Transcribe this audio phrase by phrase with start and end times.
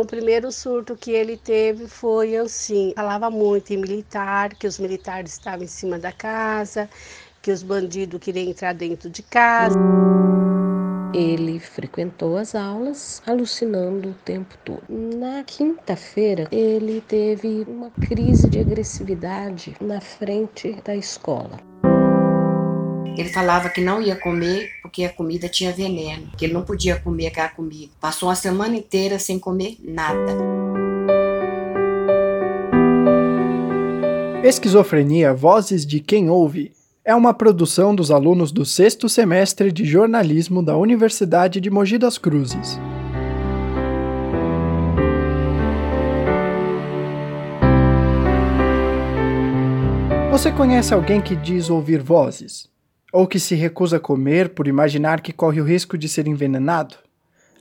[0.00, 5.32] O primeiro surto que ele teve foi assim, falava muito em militar, que os militares
[5.32, 6.88] estavam em cima da casa,
[7.42, 9.76] que os bandidos queriam entrar dentro de casa.
[11.12, 14.84] Ele frequentou as aulas, alucinando o tempo todo.
[14.88, 21.58] Na quinta-feira, ele teve uma crise de agressividade na frente da escola.
[23.18, 27.00] Ele falava que não ia comer porque a comida tinha veneno, que ele não podia
[27.00, 27.90] comer aquela comida.
[28.00, 30.36] Passou uma semana inteira sem comer nada.
[34.44, 36.70] Esquizofrenia Vozes de Quem Ouve
[37.04, 42.18] é uma produção dos alunos do sexto semestre de jornalismo da Universidade de Mogi das
[42.18, 42.78] Cruzes.
[50.30, 52.77] Você conhece alguém que diz ouvir vozes?
[53.12, 56.96] Ou que se recusa a comer por imaginar que corre o risco de ser envenenado?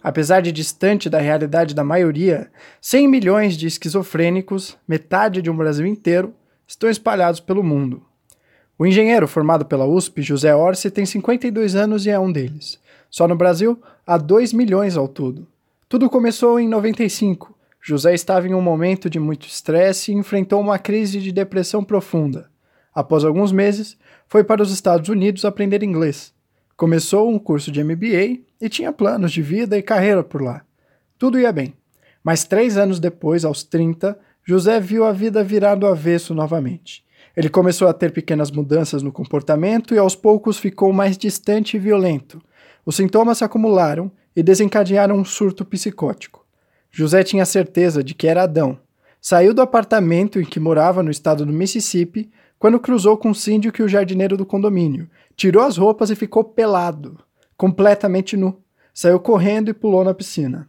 [0.03, 2.51] Apesar de distante da realidade da maioria,
[2.81, 6.33] 100 milhões de esquizofrênicos, metade de um Brasil inteiro,
[6.67, 8.03] estão espalhados pelo mundo.
[8.77, 12.79] O engenheiro formado pela USP, José Orsi, tem 52 anos e é um deles.
[13.09, 15.47] Só no Brasil, há 2 milhões ao todo.
[15.89, 17.57] Tudo começou em 95.
[17.81, 22.49] José estava em um momento de muito estresse e enfrentou uma crise de depressão profunda.
[22.97, 23.95] Após alguns meses,
[24.27, 26.33] foi para os Estados Unidos aprender inglês.
[26.75, 30.63] Começou um curso de MBA e tinha planos de vida e carreira por lá.
[31.15, 31.75] Tudo ia bem.
[32.23, 37.05] Mas três anos depois, aos 30, José viu a vida virar do avesso novamente.
[37.35, 41.79] Ele começou a ter pequenas mudanças no comportamento e aos poucos ficou mais distante e
[41.79, 42.41] violento.
[42.83, 46.43] Os sintomas se acumularam e desencadearam um surto psicótico.
[46.89, 48.79] José tinha certeza de que era Adão.
[49.21, 53.81] Saiu do apartamento em que morava no estado do Mississippi quando cruzou com o síndico
[53.81, 55.09] e o jardineiro do condomínio.
[55.35, 57.19] Tirou as roupas e ficou pelado,
[57.55, 58.61] completamente nu.
[58.93, 60.67] Saiu correndo e pulou na piscina.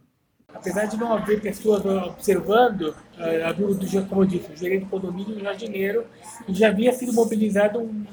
[0.53, 5.35] Apesar de não haver pessoas observando, eh, havia, como eu disse, o gerente do condomínio
[5.35, 6.05] e o jardineiro,
[6.49, 8.05] já havia sido mobilizado um,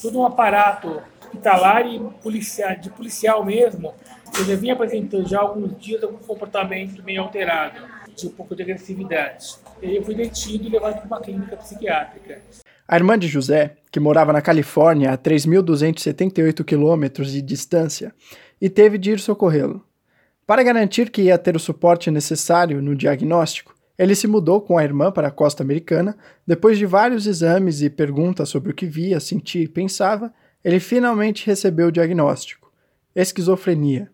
[0.00, 3.94] todo um aparato hospitalar e policial, de policial mesmo,
[4.34, 7.80] que já vinha apresentando já alguns dias algum comportamento meio alterado,
[8.16, 9.56] de um pouco de agressividade.
[9.82, 12.40] E eu fui detido e levado para uma clínica psiquiátrica.
[12.90, 18.14] A irmã de José, que morava na Califórnia a 3.278 quilômetros de distância,
[18.58, 19.84] e teve de ir socorrê-lo.
[20.46, 24.84] Para garantir que ia ter o suporte necessário no diagnóstico, ele se mudou com a
[24.84, 26.16] irmã para a costa americana.
[26.46, 30.32] Depois de vários exames e perguntas sobre o que via, sentia e pensava,
[30.64, 32.72] ele finalmente recebeu o diagnóstico:
[33.14, 34.10] esquizofrenia.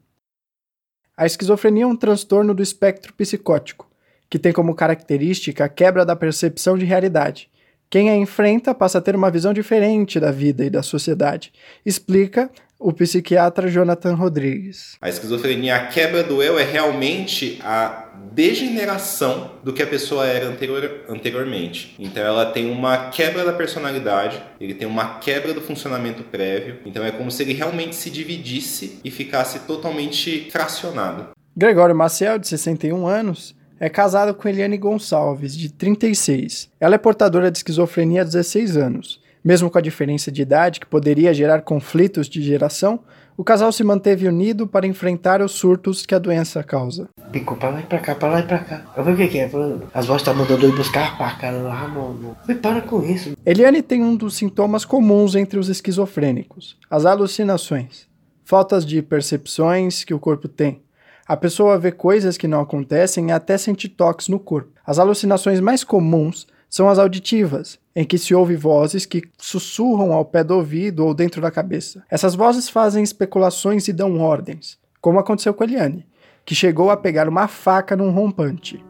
[1.16, 3.88] A esquizofrenia é um transtorno do espectro psicótico,
[4.28, 7.53] que tem como característica a quebra da percepção de realidade
[7.90, 11.52] quem a enfrenta passa a ter uma visão diferente da vida e da sociedade,
[11.84, 14.96] explica o psiquiatra Jonathan Rodrigues.
[15.00, 20.46] A esquizofrenia, a quebra do eu, é realmente a degeneração do que a pessoa era
[20.46, 21.94] anterior, anteriormente.
[21.98, 27.04] Então ela tem uma quebra da personalidade, ele tem uma quebra do funcionamento prévio, então
[27.04, 31.28] é como se ele realmente se dividisse e ficasse totalmente fracionado.
[31.56, 36.70] Gregório Maciel, de 61 anos, é casada com Eliane Gonçalves, de 36.
[36.80, 39.20] Ela é portadora de esquizofrenia há 16 anos.
[39.44, 43.00] Mesmo com a diferença de idade que poderia gerar conflitos de geração,
[43.36, 47.08] o casal se manteve unido para enfrentar os surtos que a doença causa.
[47.32, 48.84] Ficou pra lá e pra cá, pra lá e pra cá.
[48.96, 49.50] Eu vi o que, que é.
[49.92, 52.36] As vozes estão tá mandando eu ir buscar a faca lá, mano.
[52.46, 53.36] Me para com isso.
[53.44, 58.06] Eliane tem um dos sintomas comuns entre os esquizofrênicos: as alucinações.
[58.44, 60.83] Faltas de percepções que o corpo tem.
[61.26, 64.72] A pessoa vê coisas que não acontecem e até sente toques no corpo.
[64.86, 70.26] As alucinações mais comuns são as auditivas, em que se ouve vozes que sussurram ao
[70.26, 72.04] pé do ouvido ou dentro da cabeça.
[72.10, 76.06] Essas vozes fazem especulações e dão ordens, como aconteceu com Eliane,
[76.44, 78.84] que chegou a pegar uma faca num rompante.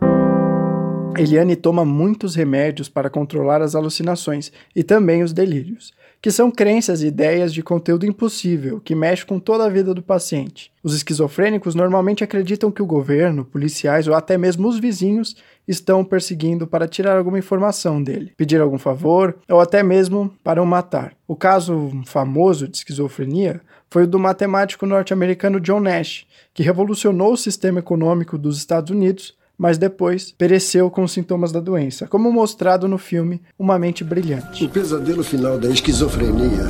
[1.17, 5.95] Eliane toma muitos remédios para controlar as alucinações e também os delírios
[6.25, 10.03] que são crenças e ideias de conteúdo impossível que mexe com toda a vida do
[10.03, 10.73] paciente.
[10.83, 15.37] Os esquizofrênicos normalmente acreditam que o governo, policiais ou até mesmo os vizinhos
[15.69, 20.67] estão perseguindo para tirar alguma informação dele, pedir algum favor ou até mesmo para o
[20.67, 21.13] matar.
[21.29, 23.61] O caso famoso de esquizofrenia
[23.91, 29.37] foi o do matemático norte-americano John Nash, que revolucionou o sistema econômico dos Estados Unidos
[29.57, 34.65] mas depois pereceu com os sintomas da doença, como mostrado no filme Uma Mente Brilhante.
[34.65, 36.65] O pesadelo final da esquizofrenia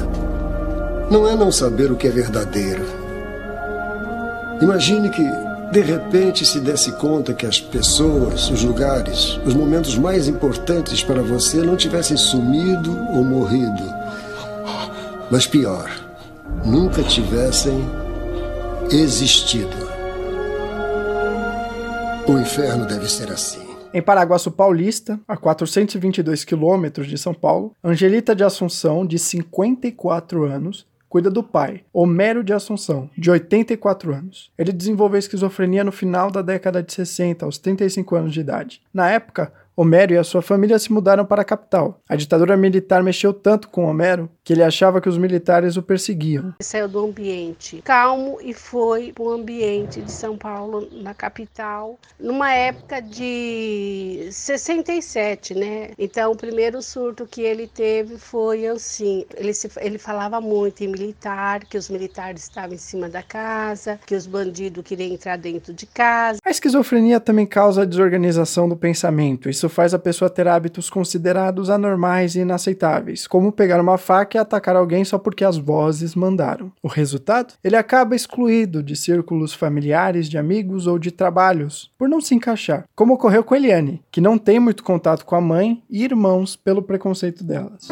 [1.11, 2.83] não é não saber o que é verdadeiro.
[4.61, 5.23] Imagine que,
[5.73, 11.23] de repente, se desse conta que as pessoas, os lugares, os momentos mais importantes para
[11.23, 13.83] você não tivessem sumido ou morrido.
[15.31, 15.91] Mas pior,
[16.65, 17.85] nunca tivessem
[18.91, 19.94] existido.
[22.27, 23.61] O inferno deve ser assim.
[23.93, 30.87] Em Paraguaçu Paulista, a 422 quilômetros de São Paulo, Angelita de Assunção, de 54 anos,
[31.07, 34.51] cuida do pai, Homero de Assunção, de 84 anos.
[34.57, 38.81] Ele desenvolveu esquizofrenia no final da década de 60, aos 35 anos de idade.
[38.93, 42.01] Na época, Homero e a sua família se mudaram para a capital.
[42.09, 46.45] A ditadura militar mexeu tanto com Homero que ele achava que os militares o perseguiam.
[46.45, 51.99] Ele saiu do ambiente calmo e foi para o ambiente de São Paulo, na capital,
[52.19, 55.91] numa época de 67, né?
[55.99, 60.89] Então, o primeiro surto que ele teve foi assim: ele, se, ele falava muito em
[60.89, 65.73] militar, que os militares estavam em cima da casa, que os bandidos queriam entrar dentro
[65.73, 66.39] de casa.
[66.45, 69.49] A esquizofrenia também causa desorganização do pensamento.
[69.49, 74.41] Isso faz a pessoa ter hábitos considerados anormais e inaceitáveis, como pegar uma faca e
[74.41, 76.73] atacar alguém só porque as vozes mandaram.
[76.83, 77.55] O resultado?
[77.63, 82.85] Ele acaba excluído de círculos familiares, de amigos ou de trabalhos, por não se encaixar,
[82.95, 86.83] como ocorreu com Eliane, que não tem muito contato com a mãe e irmãos pelo
[86.83, 87.89] preconceito delas.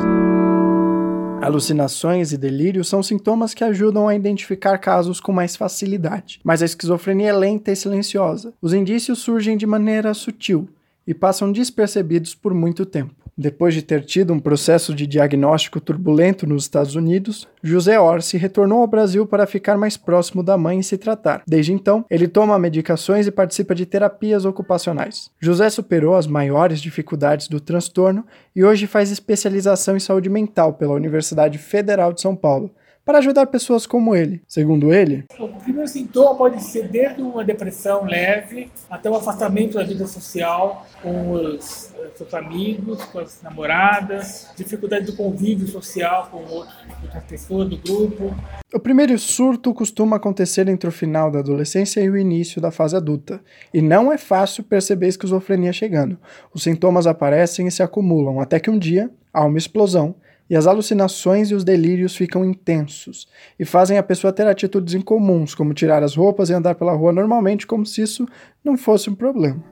[1.43, 6.65] Alucinações e delírios são sintomas que ajudam a identificar casos com mais facilidade, mas a
[6.65, 8.55] esquizofrenia é lenta e silenciosa.
[8.63, 10.69] Os indícios surgem de maneira sutil
[11.07, 13.23] e passam despercebidos por muito tempo.
[13.37, 18.81] Depois de ter tido um processo de diagnóstico turbulento nos Estados Unidos, José Orsi retornou
[18.81, 21.43] ao Brasil para ficar mais próximo da mãe e se tratar.
[21.47, 25.31] Desde então, ele toma medicações e participa de terapias ocupacionais.
[25.41, 30.93] José superou as maiores dificuldades do transtorno e hoje faz especialização em saúde mental pela
[30.95, 32.71] Universidade Federal de São Paulo,
[33.05, 34.43] para ajudar pessoas como ele.
[34.47, 39.75] Segundo ele, o primeiro sintoma pode ser desde uma depressão leve até o um afastamento
[39.75, 46.29] da vida social com os eh, seus amigos, com as namoradas, dificuldade do convívio social
[46.31, 48.35] com outras pessoas do grupo.
[48.73, 52.97] O primeiro surto costuma acontecer entre o final da adolescência e o início da fase
[52.97, 53.41] adulta,
[53.75, 56.19] e não é fácil perceber a esquizofrenia chegando.
[56.55, 60.15] Os sintomas aparecem e se acumulam, até que um dia há uma explosão
[60.49, 63.29] e as alucinações e os delírios ficam intensos
[63.59, 67.13] e fazem a pessoa ter atitudes incomuns, como tirar as roupas e andar pela rua
[67.13, 68.27] normalmente, como se isso
[68.65, 69.63] não fosse um problema.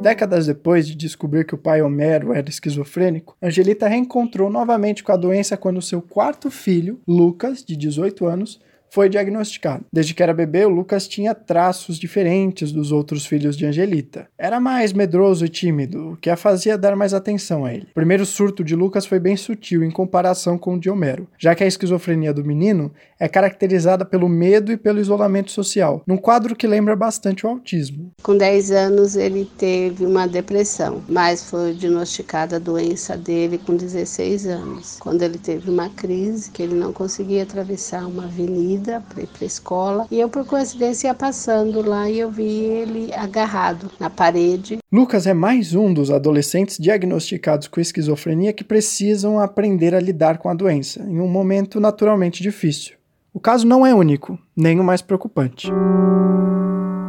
[0.00, 5.16] Décadas depois de descobrir que o pai Homero era esquizofrênico, Angelita reencontrou novamente com a
[5.16, 9.84] doença quando seu quarto filho, Lucas, de 18 anos, foi diagnosticado.
[9.92, 14.28] Desde que era bebê, o Lucas tinha traços diferentes dos outros filhos de Angelita.
[14.38, 17.88] Era mais medroso e tímido, o que a fazia dar mais atenção a ele.
[17.90, 21.54] O primeiro surto de Lucas foi bem sutil em comparação com o de Homero, já
[21.54, 26.54] que a esquizofrenia do menino é caracterizada pelo medo e pelo isolamento social, num quadro
[26.54, 28.12] que lembra bastante o autismo.
[28.22, 34.46] Com 10 anos ele teve uma depressão, mas foi diagnosticada a doença dele com 16
[34.46, 39.42] anos, quando ele teve uma crise que ele não conseguia atravessar uma avenida ir para
[39.42, 40.06] a escola.
[40.10, 44.78] E eu, por coincidência, ia passando lá e eu vi ele agarrado na parede.
[44.90, 50.48] Lucas é mais um dos adolescentes diagnosticados com esquizofrenia que precisam aprender a lidar com
[50.48, 52.96] a doença, em um momento naturalmente difícil.
[53.32, 55.70] O caso não é único, nem o mais preocupante.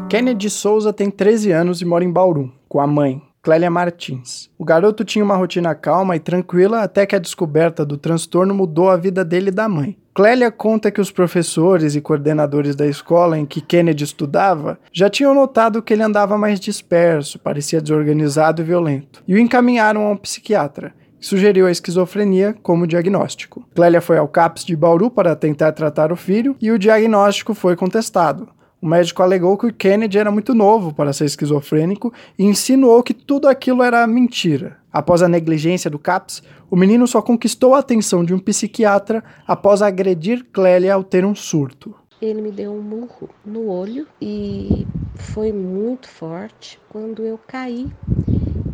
[0.10, 4.48] Kennedy Souza tem 13 anos e mora em Bauru, com a mãe, Clélia Martins.
[4.60, 8.92] O garoto tinha uma rotina calma e tranquila até que a descoberta do transtorno mudou
[8.92, 9.98] a vida dele e da mãe.
[10.13, 15.34] Clélia conta que os professores e coordenadores da escola em que Kennedy estudava já tinham
[15.34, 20.18] notado que ele andava mais disperso, parecia desorganizado e violento, e o encaminharam a um
[20.18, 23.68] psiquiatra, que sugeriu a esquizofrenia como diagnóstico.
[23.73, 27.76] Clélia foi ao CAPS de Bauru para tentar tratar o filho e o diagnóstico foi
[27.76, 28.47] contestado.
[28.81, 33.14] O médico alegou que o Kennedy era muito novo para ser esquizofrênico e insinuou que
[33.14, 34.78] tudo aquilo era mentira.
[34.92, 39.81] Após a negligência do CAPS, o menino só conquistou a atenção de um psiquiatra após
[39.81, 41.94] agredir Clélia ao ter um surto.
[42.21, 46.80] Ele me deu um murro no olho e foi muito forte.
[46.90, 47.92] Quando eu caí,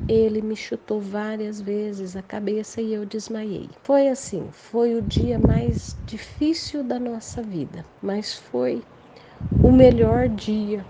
[0.07, 3.69] ele me chutou várias vezes a cabeça e eu desmaiei.
[3.81, 8.83] Foi assim, foi o dia mais difícil da nossa vida, mas foi
[9.63, 10.85] o melhor dia,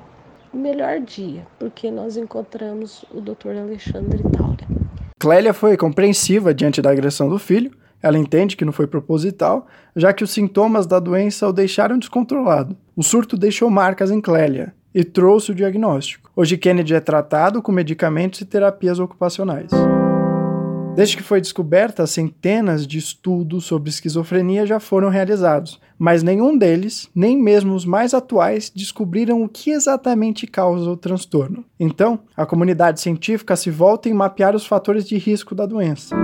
[0.53, 3.57] o melhor dia, porque nós encontramos o Dr.
[3.61, 4.65] Alexandre Taura.
[5.19, 7.71] Clélia foi compreensiva diante da agressão do filho.
[8.01, 12.77] Ela entende que não foi proposital, já que os sintomas da doença o deixaram descontrolado.
[12.95, 16.29] O surto deixou marcas em Clélia e trouxe o diagnóstico.
[16.35, 19.71] Hoje Kennedy é tratado com medicamentos e terapias ocupacionais.
[20.95, 27.09] Desde que foi descoberta, centenas de estudos sobre esquizofrenia já foram realizados, mas nenhum deles,
[27.13, 31.65] nem mesmo os mais atuais, descobriram o que exatamente causa o transtorno.
[31.77, 36.15] Então, a comunidade científica se volta em mapear os fatores de risco da doença.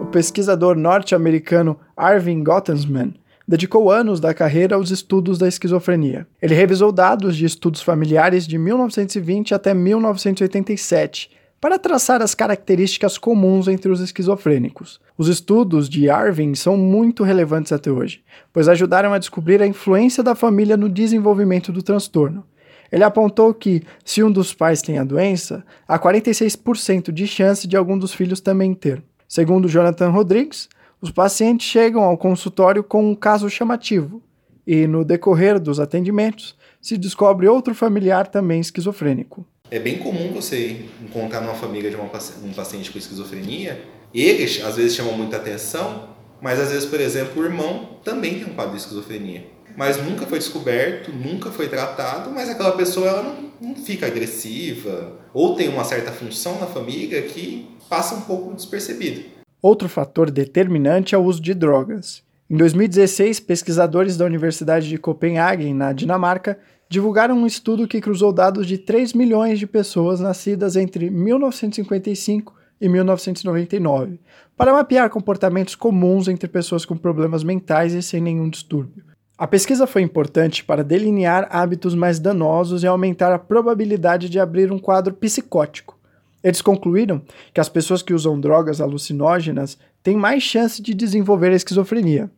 [0.00, 3.12] O pesquisador norte-americano Arvin Gottesman
[3.46, 6.26] dedicou anos da carreira aos estudos da esquizofrenia.
[6.40, 13.66] Ele revisou dados de estudos familiares de 1920 até 1987 para traçar as características comuns
[13.66, 15.00] entre os esquizofrênicos.
[15.16, 18.22] Os estudos de Arvin são muito relevantes até hoje,
[18.52, 22.44] pois ajudaram a descobrir a influência da família no desenvolvimento do transtorno.
[22.92, 27.76] Ele apontou que, se um dos pais tem a doença, há 46% de chance de
[27.76, 29.02] algum dos filhos também ter.
[29.26, 30.68] Segundo Jonathan Rodrigues,
[31.00, 34.22] os pacientes chegam ao consultório com um caso chamativo
[34.66, 39.44] e, no decorrer dos atendimentos, se descobre outro familiar também esquizofrênico.
[39.70, 43.82] É bem comum você encontrar numa família de uma, um paciente com esquizofrenia.
[44.14, 48.44] Eles, às vezes, chamam muita atenção, mas às vezes, por exemplo, o irmão também tem
[48.44, 49.44] um quadro de esquizofrenia.
[49.76, 55.12] Mas nunca foi descoberto, nunca foi tratado, mas aquela pessoa ela não, não fica agressiva
[55.34, 59.22] ou tem uma certa função na família que passa um pouco despercebido.
[59.60, 62.22] Outro fator determinante é o uso de drogas.
[62.48, 68.66] Em 2016, pesquisadores da Universidade de Copenhague, na Dinamarca, divulgaram um estudo que cruzou dados
[68.66, 74.20] de 3 milhões de pessoas nascidas entre 1955 e 1999,
[74.56, 79.04] para mapear comportamentos comuns entre pessoas com problemas mentais e sem nenhum distúrbio.
[79.38, 84.72] A pesquisa foi importante para delinear hábitos mais danosos e aumentar a probabilidade de abrir
[84.72, 85.98] um quadro psicótico.
[86.42, 87.20] Eles concluíram
[87.52, 92.30] que as pessoas que usam drogas alucinógenas têm mais chance de desenvolver esquizofrenia.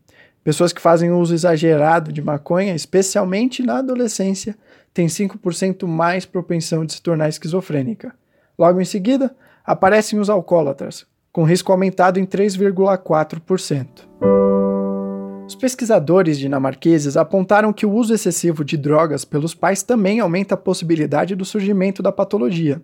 [0.49, 4.57] Pessoas que fazem uso exagerado de maconha, especialmente na adolescência,
[4.95, 8.15] têm 5% mais propensão de se tornar esquizofrênica.
[8.59, 13.87] Logo em seguida, aparecem os alcoólatras, com risco aumentado em 3,4%.
[15.47, 20.57] Os pesquisadores dinamarqueses apontaram que o uso excessivo de drogas pelos pais também aumenta a
[20.57, 22.81] possibilidade do surgimento da patologia.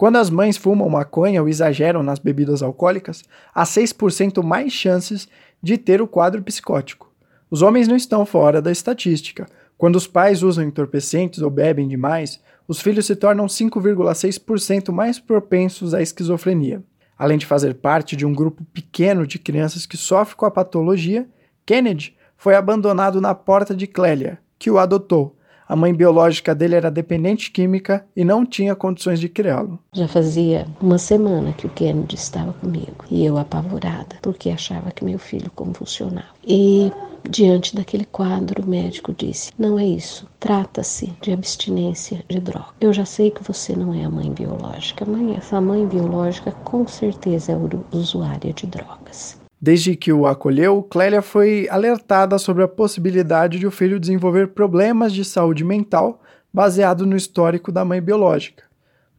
[0.00, 3.22] Quando as mães fumam maconha ou exageram nas bebidas alcoólicas,
[3.54, 5.28] há 6% mais chances
[5.62, 7.12] de ter o quadro psicótico.
[7.50, 9.46] Os homens não estão fora da estatística.
[9.76, 15.92] Quando os pais usam entorpecentes ou bebem demais, os filhos se tornam 5,6% mais propensos
[15.94, 16.82] à esquizofrenia.
[17.18, 21.28] Além de fazer parte de um grupo pequeno de crianças que sofrem com a patologia,
[21.66, 25.36] Kennedy foi abandonado na porta de Clélia, que o adotou,
[25.70, 29.78] a mãe biológica dele era dependente química e não tinha condições de criá-lo.
[29.92, 35.04] Já fazia uma semana que o Kennedy estava comigo e eu apavorada, porque achava que
[35.04, 36.26] meu filho convulsionava.
[36.44, 36.90] E
[37.28, 42.74] diante daquele quadro, o médico disse: Não é isso, trata-se de abstinência de droga.
[42.80, 46.84] Eu já sei que você não é a mãe biológica, mãe, essa mãe biológica com
[46.88, 49.39] certeza é usuária de drogas.
[49.60, 55.12] Desde que o acolheu, Clélia foi alertada sobre a possibilidade de o filho desenvolver problemas
[55.12, 58.64] de saúde mental baseado no histórico da mãe biológica.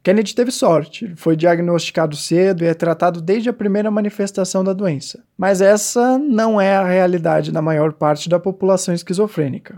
[0.02, 5.22] Kennedy teve sorte, foi diagnosticado cedo e é tratado desde a primeira manifestação da doença.
[5.38, 9.76] Mas essa não é a realidade da maior parte da população esquizofrênica.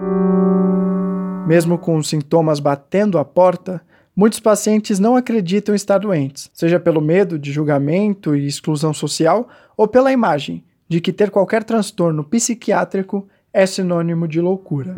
[1.47, 3.83] Mesmo com os sintomas batendo a porta,
[4.17, 9.89] muitos pacientes não acreditam estar doentes, seja pelo medo de julgamento e exclusão social ou
[9.89, 14.95] pela imagem de que ter qualquer transtorno psiquiátrico é sinônimo de loucura.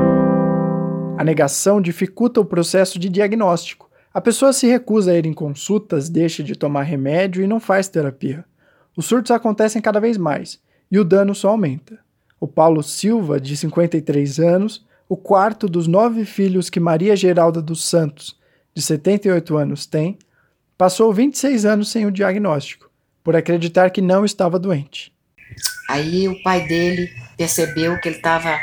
[1.16, 3.88] A negação dificulta o processo de diagnóstico.
[4.12, 7.88] A pessoa se recusa a ir em consultas, deixa de tomar remédio e não faz
[7.88, 8.44] terapia.
[8.96, 10.58] Os surtos acontecem cada vez mais
[10.90, 11.98] e o dano só aumenta.
[12.38, 17.84] O Paulo Silva, de 53 anos, o quarto dos nove filhos que Maria Geralda dos
[17.84, 18.38] Santos,
[18.76, 20.18] de 78 anos, tem,
[20.76, 22.90] passou 26 anos sem o diagnóstico
[23.24, 25.10] por acreditar que não estava doente.
[25.88, 28.58] Aí o pai dele percebeu que ele estava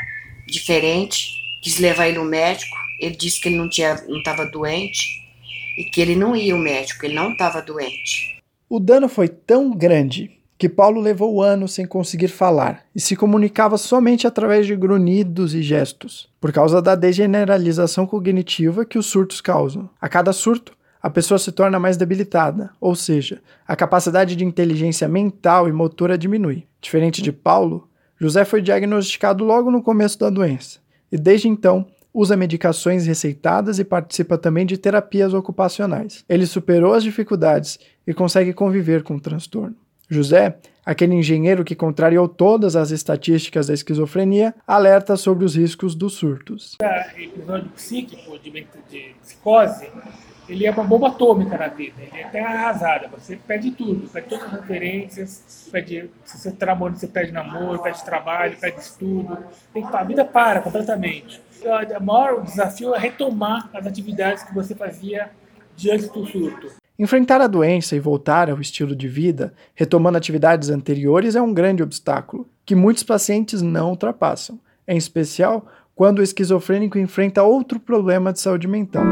[0.48, 1.32] diferente,
[1.64, 2.78] quis levar ele ao médico.
[3.02, 5.04] Ele disse que ele não estava doente
[5.80, 8.38] e que ele não ia ao médico, ele não estava doente.
[8.70, 10.30] O dano foi tão grande
[10.64, 15.62] que Paulo levou anos sem conseguir falar e se comunicava somente através de grunhidos e
[15.62, 19.90] gestos, por causa da degeneralização cognitiva que os surtos causam.
[20.00, 25.06] A cada surto, a pessoa se torna mais debilitada, ou seja, a capacidade de inteligência
[25.06, 26.66] mental e motora diminui.
[26.82, 30.80] Diferente de Paulo, José foi diagnosticado logo no começo da doença
[31.12, 36.24] e desde então usa medicações receitadas e participa também de terapias ocupacionais.
[36.30, 37.78] Ele superou as dificuldades
[38.08, 39.83] e consegue conviver com o transtorno.
[40.14, 46.14] José, aquele engenheiro que contrariou todas as estatísticas da esquizofrenia, alerta sobre os riscos dos
[46.14, 46.78] surtos.
[47.18, 49.88] episódio psíquico de, de psicose
[50.48, 54.30] ele é uma bomba atômica na vida, ele é até arrasada, você perde tudo, perde
[54.30, 59.38] todas as referências, perde, se você está namorando, você perde namoro, perde trabalho, perde estudo,
[59.74, 61.42] tem, a vida para completamente.
[61.98, 65.30] O maior desafio é retomar as atividades que você fazia
[65.78, 66.83] diante do surto.
[66.98, 71.82] Enfrentar a doença e voltar ao estilo de vida, retomando atividades anteriores, é um grande
[71.82, 74.60] obstáculo, que muitos pacientes não ultrapassam.
[74.88, 79.06] em especial quando o esquizofrênico enfrenta outro problema de saúde mental.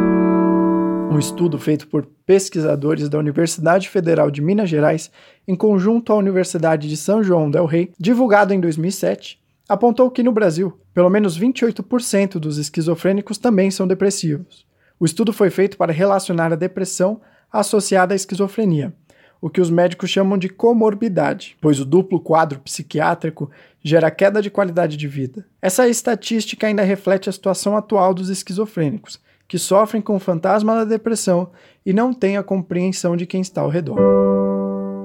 [1.12, 5.10] Um estudo feito por pesquisadores da Universidade Federal de Minas Gerais,
[5.48, 10.32] em conjunto à Universidade de São João del Rei, divulgado em 2007, apontou que no
[10.32, 14.66] Brasil, pelo menos 28% dos esquizofrênicos também são depressivos.
[15.00, 17.22] O estudo foi feito para relacionar a depressão
[17.52, 18.94] associada à esquizofrenia,
[19.42, 23.50] o que os médicos chamam de comorbidade, pois o duplo quadro psiquiátrico
[23.84, 25.46] gera queda de qualidade de vida.
[25.62, 30.86] Essa estatística ainda reflete a situação atual dos esquizofrênicos, que sofrem com o fantasma da
[30.86, 31.52] depressão
[31.86, 34.00] e não têm a compreensão de quem está ao redor.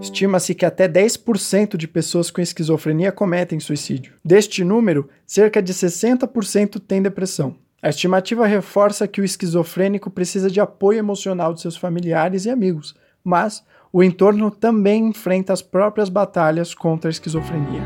[0.01, 4.13] Estima-se que até 10% de pessoas com esquizofrenia cometem suicídio.
[4.23, 7.57] Deste número, cerca de 60% têm depressão.
[7.87, 12.97] A estimativa reforça que o esquizofrênico precisa de apoio emocional de seus familiares e amigos,
[13.23, 17.83] mas o entorno também enfrenta as próprias batalhas contra a esquizofrenia.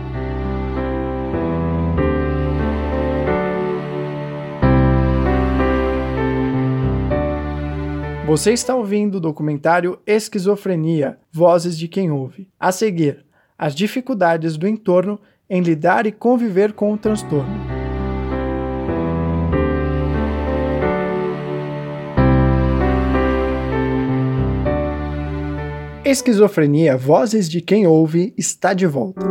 [8.26, 12.48] Você está ouvindo o documentário Esquizofrenia Vozes de Quem Ouve.
[12.58, 13.26] A seguir,
[13.58, 17.69] as dificuldades do entorno em lidar e conviver com o transtorno.
[26.10, 29.24] Esquizofrenia Vozes de Quem Ouve está de volta.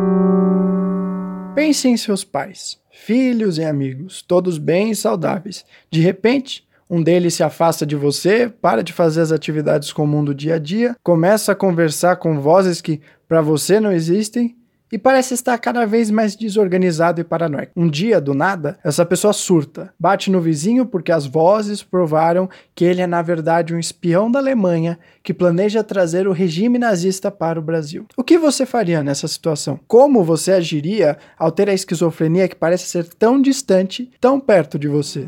[1.54, 5.66] Pense em seus pais, filhos e amigos, todos bem e saudáveis.
[5.92, 10.34] De repente, um deles se afasta de você, para de fazer as atividades comum do
[10.34, 14.56] dia a dia, começa a conversar com vozes que para você não existem
[14.92, 17.72] e parece estar cada vez mais desorganizado e paranoico.
[17.76, 22.86] Um dia, do nada, essa pessoa surta, bate no vizinho porque as vozes provaram que
[22.86, 27.60] ele é na verdade um espião da Alemanha que planeja trazer o regime nazista para
[27.60, 28.06] o Brasil.
[28.18, 29.80] O que você faria nessa situação?
[29.88, 34.88] Como você agiria ao ter a esquizofrenia que parece ser tão distante, tão perto de
[34.88, 35.26] você?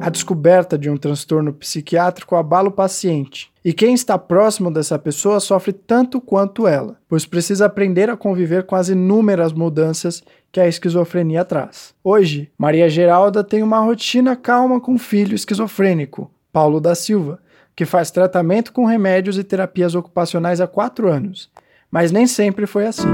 [0.00, 5.38] A descoberta de um transtorno psiquiátrico abala o paciente, e quem está próximo dessa pessoa
[5.38, 10.66] sofre tanto quanto ela, pois precisa aprender a conviver com as inúmeras mudanças que a
[10.66, 11.94] esquizofrenia traz.
[12.02, 17.38] Hoje, Maria Geralda tem uma rotina calma com o filho esquizofrênico, Paulo da Silva,
[17.76, 21.50] que faz tratamento com remédios e terapias ocupacionais há quatro anos,
[21.90, 23.08] mas nem sempre foi assim.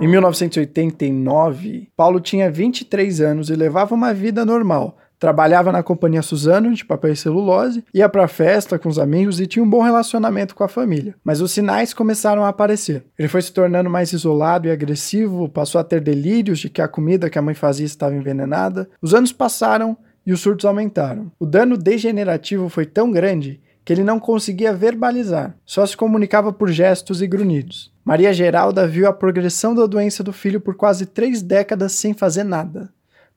[0.00, 6.74] Em 1989, Paulo tinha 23 anos e levava uma vida normal Trabalhava na companhia Suzano
[6.74, 10.54] de papel e celulose, ia para festa com os amigos e tinha um bom relacionamento
[10.54, 11.14] com a família.
[11.24, 13.06] Mas os sinais começaram a aparecer.
[13.18, 16.86] Ele foi se tornando mais isolado e agressivo, passou a ter delírios de que a
[16.86, 18.86] comida que a mãe fazia estava envenenada.
[19.00, 21.32] Os anos passaram e os surtos aumentaram.
[21.40, 26.68] O dano degenerativo foi tão grande que ele não conseguia verbalizar, só se comunicava por
[26.68, 27.90] gestos e grunhidos.
[28.04, 32.44] Maria Geralda viu a progressão da doença do filho por quase três décadas sem fazer
[32.44, 32.92] nada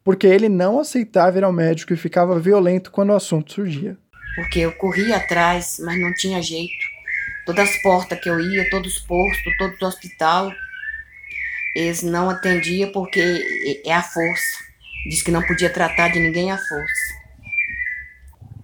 [0.08, 3.98] porque ele não aceitava ir ao médico e ficava violento quando o assunto surgia.
[4.38, 6.86] Porque eu corria atrás, mas não tinha jeito.
[7.46, 10.50] Todas as portas que eu ia, todos os postos, todo o hospital,
[11.76, 14.63] eles não atendiam porque é a força.
[15.10, 17.13] Diz que não podia tratar de ninguém à força.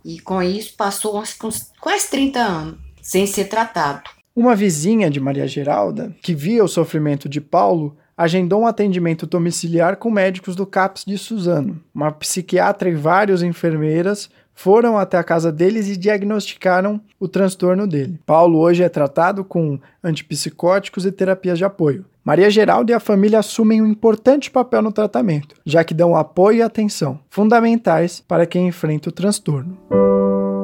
[0.06, 4.10] E com isso passou uns, uns quase 30 anos sem ser tratado.
[4.34, 9.98] Uma vizinha de Maria Geralda, que via o sofrimento de Paulo, agendou um atendimento domiciliar
[9.98, 11.80] com médicos do CAPS de Suzano.
[11.94, 18.20] Uma psiquiatra e várias enfermeiras foram até a casa deles e diagnosticaram o transtorno dele.
[18.26, 22.06] Paulo hoje é tratado com antipsicóticos e terapias de apoio.
[22.24, 26.60] Maria Geralda e a família assumem um importante papel no tratamento, já que dão apoio
[26.60, 29.78] e atenção, fundamentais para quem enfrenta o transtorno.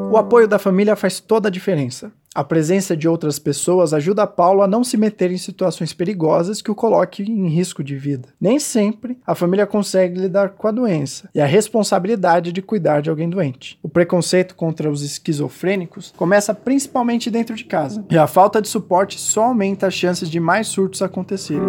[0.09, 2.11] O apoio da família faz toda a diferença.
[2.35, 6.69] A presença de outras pessoas ajuda Paulo a não se meter em situações perigosas que
[6.69, 8.29] o coloquem em risco de vida.
[8.39, 13.09] Nem sempre a família consegue lidar com a doença e a responsabilidade de cuidar de
[13.09, 13.79] alguém doente.
[13.81, 19.19] O preconceito contra os esquizofrênicos começa principalmente dentro de casa, e a falta de suporte
[19.19, 21.67] só aumenta as chances de mais surtos acontecerem.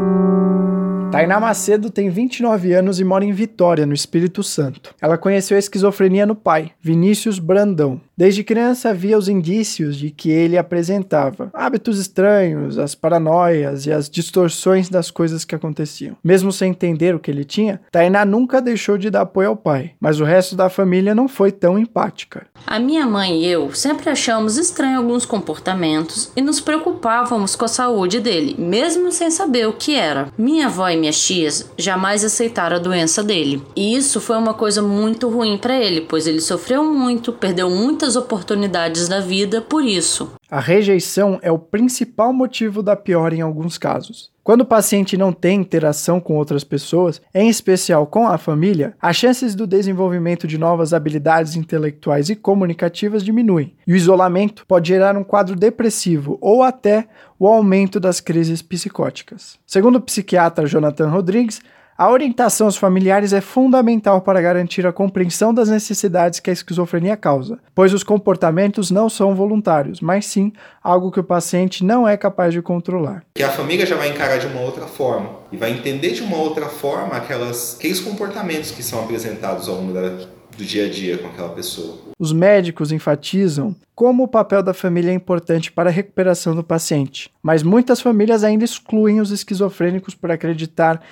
[1.10, 4.94] Tainá Macedo tem 29 anos e mora em Vitória, no Espírito Santo.
[5.02, 8.00] Ela conheceu a esquizofrenia no pai, Vinícius Brandão.
[8.16, 14.10] Desde criança havia os indícios de que ele apresentava hábitos estranhos, as paranoias e as
[14.10, 16.16] distorções das coisas que aconteciam.
[16.22, 19.92] Mesmo sem entender o que ele tinha, Tainá nunca deixou de dar apoio ao pai,
[20.00, 22.46] mas o resto da família não foi tão empática.
[22.66, 27.68] A minha mãe e eu sempre achamos estranho alguns comportamentos e nos preocupávamos com a
[27.68, 30.28] saúde dele, mesmo sem saber o que era.
[30.36, 33.62] Minha avó e minhas tias jamais aceitaram a doença dele.
[33.76, 38.16] E isso foi uma coisa muito ruim para ele, pois ele sofreu muito, perdeu muitas
[38.16, 40.32] oportunidades da vida por isso.
[40.50, 44.32] A rejeição é o principal motivo da piora em alguns casos.
[44.42, 49.14] Quando o paciente não tem interação com outras pessoas, em especial com a família, as
[49.14, 55.16] chances do desenvolvimento de novas habilidades intelectuais e comunicativas diminuem, e o isolamento pode gerar
[55.16, 57.06] um quadro depressivo ou até
[57.38, 59.56] o aumento das crises psicóticas.
[59.64, 61.60] Segundo o psiquiatra Jonathan Rodrigues,
[62.00, 67.14] a orientação aos familiares é fundamental para garantir a compreensão das necessidades que a esquizofrenia
[67.14, 70.50] causa, pois os comportamentos não são voluntários, mas sim
[70.82, 73.22] algo que o paciente não é capaz de controlar.
[73.34, 76.38] Que a família já vai encarar de uma outra forma e vai entender de uma
[76.38, 80.08] outra forma aquelas, aqueles comportamentos que são apresentados ao longo da,
[80.56, 81.98] do dia a dia com aquela pessoa.
[82.18, 87.30] Os médicos enfatizam como o papel da família é importante para a recuperação do paciente,
[87.42, 91.02] mas muitas famílias ainda excluem os esquizofrênicos por acreditar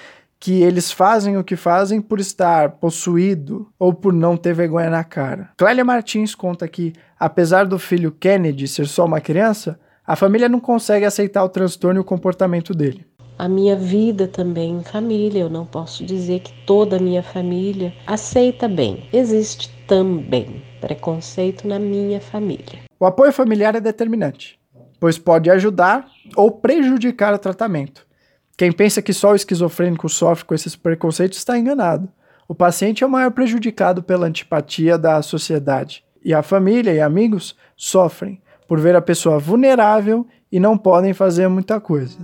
[0.40, 5.02] que eles fazem o que fazem por estar possuído ou por não ter vergonha na
[5.02, 5.50] cara.
[5.56, 10.60] Clélia Martins conta que, apesar do filho Kennedy ser só uma criança, a família não
[10.60, 13.04] consegue aceitar o transtorno e o comportamento dele.
[13.38, 17.92] A minha vida também em família, eu não posso dizer que toda a minha família
[18.06, 19.08] aceita bem.
[19.12, 22.80] Existe também preconceito na minha família.
[22.98, 24.58] O apoio familiar é determinante,
[24.98, 28.07] pois pode ajudar ou prejudicar o tratamento.
[28.58, 32.08] Quem pensa que só o esquizofrênico sofre com esses preconceitos está enganado.
[32.48, 36.02] O paciente é o maior prejudicado pela antipatia da sociedade.
[36.24, 41.46] E a família e amigos sofrem por ver a pessoa vulnerável e não podem fazer
[41.46, 42.18] muita coisa.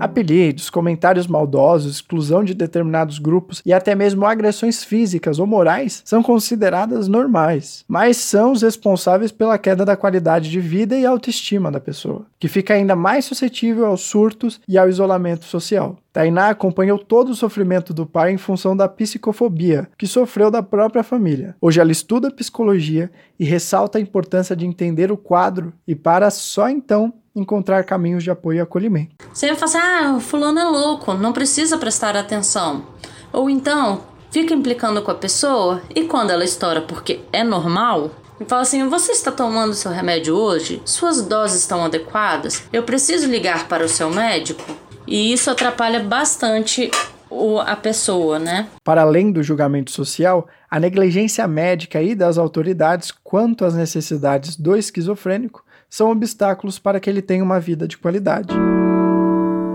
[0.00, 6.22] Apelidos, comentários maldosos, exclusão de determinados grupos e até mesmo agressões físicas ou morais são
[6.22, 11.78] consideradas normais, mas são os responsáveis pela queda da qualidade de vida e autoestima da
[11.78, 15.98] pessoa, que fica ainda mais suscetível aos surtos e ao isolamento social.
[16.12, 21.04] Tainá acompanhou todo o sofrimento do pai em função da psicofobia que sofreu da própria
[21.04, 21.54] família.
[21.60, 26.68] Hoje ela estuda psicologia e ressalta a importância de entender o quadro e para só
[26.68, 29.14] então encontrar caminhos de apoio e acolhimento.
[29.32, 32.84] Você vai falar assim, ah, fulano é louco, não precisa prestar atenção.
[33.32, 38.44] Ou então, fica implicando com a pessoa e quando ela estoura porque é normal, e
[38.46, 40.80] fala assim: Você está tomando seu remédio hoje?
[40.86, 42.64] Suas doses estão adequadas?
[42.72, 44.64] Eu preciso ligar para o seu médico?
[45.06, 46.90] E isso atrapalha bastante
[47.28, 48.68] o, a pessoa, né?
[48.82, 54.74] Para além do julgamento social, a negligência médica e das autoridades quanto às necessidades do
[54.74, 58.54] esquizofrênico são obstáculos para que ele tenha uma vida de qualidade.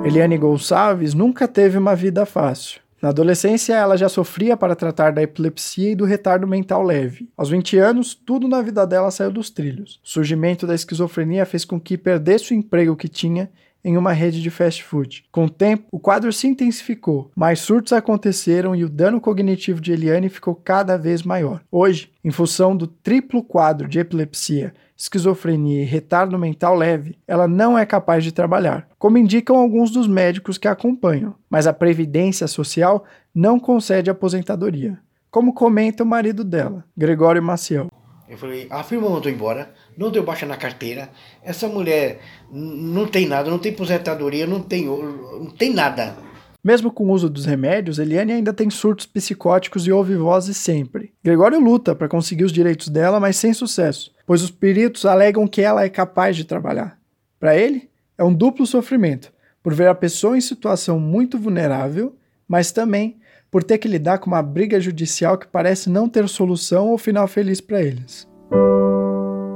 [0.05, 2.79] Eliane Gonçalves nunca teve uma vida fácil.
[3.01, 7.29] Na adolescência, ela já sofria para tratar da epilepsia e do retardo mental leve.
[7.37, 9.99] Aos 20 anos, tudo na vida dela saiu dos trilhos.
[10.03, 13.49] O surgimento da esquizofrenia fez com que perdesse o emprego que tinha
[13.85, 15.23] em uma rede de fast food.
[15.31, 19.91] Com o tempo, o quadro se intensificou, mais surtos aconteceram e o dano cognitivo de
[19.91, 21.61] Eliane ficou cada vez maior.
[21.71, 27.77] Hoje, em função do triplo quadro de epilepsia, esquizofrenia e retardo mental leve, ela não
[27.77, 32.47] é capaz de trabalhar, como indicam alguns dos médicos que a acompanham, mas a Previdência
[32.47, 34.97] Social não concede aposentadoria,
[35.29, 37.89] como comenta o marido dela, Gregório Maciel.
[38.27, 41.09] Eu falei, a firma mandou embora, não deu baixa na carteira,
[41.43, 42.19] essa mulher
[42.51, 46.15] não tem nada, não tem aposentadoria, não tem, não tem nada.
[46.63, 51.13] Mesmo com o uso dos remédios, Eliane ainda tem surtos psicóticos e ouve vozes sempre.
[51.23, 55.61] Gregório luta para conseguir os direitos dela, mas sem sucesso, pois os peritos alegam que
[55.61, 56.97] ela é capaz de trabalhar.
[57.39, 62.15] Para ele, é um duplo sofrimento, por ver a pessoa em situação muito vulnerável,
[62.47, 63.17] mas também
[63.49, 67.27] por ter que lidar com uma briga judicial que parece não ter solução ou final
[67.27, 68.27] feliz para eles.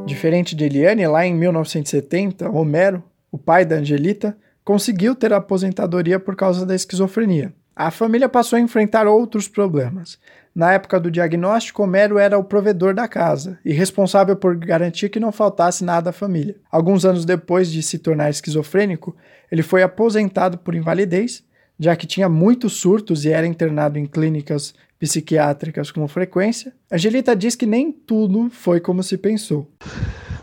[0.05, 6.35] Diferente de Eliane, lá em 1970, Romero, o pai da Angelita, conseguiu ter aposentadoria por
[6.35, 7.53] causa da esquizofrenia.
[7.75, 10.19] A família passou a enfrentar outros problemas.
[10.53, 15.19] Na época do diagnóstico, Homero era o provedor da casa e responsável por garantir que
[15.19, 16.57] não faltasse nada à família.
[16.69, 19.15] Alguns anos depois de se tornar esquizofrênico,
[19.51, 21.43] ele foi aposentado por invalidez,
[21.79, 26.73] já que tinha muitos surtos e era internado em clínicas psiquiátricas com frequência.
[26.91, 29.67] Angelita diz que nem tudo foi como se pensou.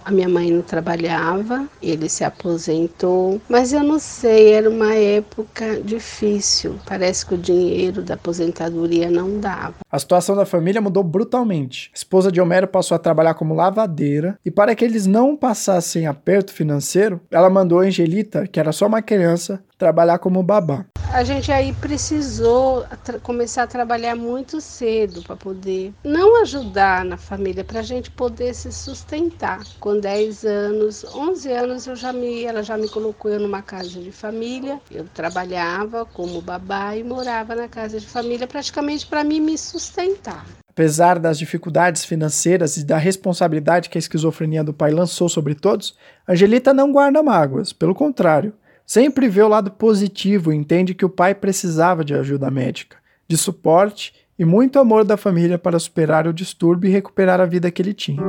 [0.07, 5.81] A minha mãe não trabalhava, ele se aposentou, mas eu não sei, era uma época
[5.83, 6.77] difícil.
[6.87, 9.75] Parece que o dinheiro da aposentadoria não dava.
[9.91, 11.91] A situação da família mudou brutalmente.
[11.93, 16.07] A esposa de Homero passou a trabalhar como lavadeira e para que eles não passassem
[16.07, 20.87] aperto financeiro, ela mandou a Angelita, que era só uma criança, trabalhar como babá.
[21.17, 22.85] A gente aí precisou
[23.23, 28.53] começar a trabalhar muito cedo para poder não ajudar na família, para a gente poder
[28.53, 29.61] se sustentar.
[29.81, 33.99] Com 10 anos, 11 anos, eu já me, ela já me colocou eu numa casa
[33.99, 34.79] de família.
[34.91, 40.45] Eu trabalhava como babá e morava na casa de família praticamente para mim me sustentar.
[40.69, 45.97] Apesar das dificuldades financeiras e da responsabilidade que a esquizofrenia do pai lançou sobre todos,
[46.29, 48.53] Angelita não guarda mágoas, pelo contrário,
[48.87, 52.97] sempre vê o lado positivo e entende que o pai precisava de ajuda médica,
[53.27, 57.71] de suporte e muito amor da família para superar o distúrbio e recuperar a vida
[57.71, 58.23] que ele tinha.